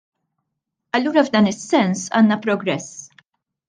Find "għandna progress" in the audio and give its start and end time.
2.09-2.93